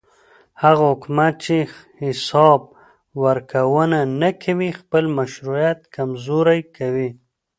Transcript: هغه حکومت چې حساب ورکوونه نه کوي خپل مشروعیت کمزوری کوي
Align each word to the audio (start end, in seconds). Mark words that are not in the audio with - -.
هغه 0.63 0.83
حکومت 0.91 1.33
چې 1.45 1.57
حساب 2.03 2.61
ورکوونه 3.25 3.99
نه 4.21 4.29
کوي 4.43 4.69
خپل 4.79 5.03
مشروعیت 5.17 5.79
کمزوری 5.95 6.61
کوي 6.77 7.09